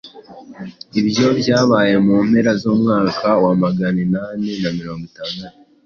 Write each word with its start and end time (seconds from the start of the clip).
Ibyo 0.99 1.27
byabaye 1.39 1.95
mu 2.05 2.15
mpera 2.27 2.51
z'umwaka 2.61 3.27
wa 3.43 3.53
Magana 3.63 3.97
inani 4.05 4.47
na 4.61 4.69
mirongo 4.77 5.01
itandatu. 5.09 5.57